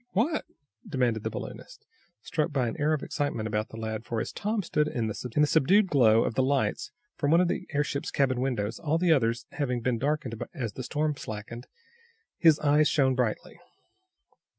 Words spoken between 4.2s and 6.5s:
Tom stood in the subdued glow of the